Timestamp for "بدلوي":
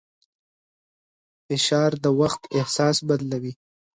3.07-3.53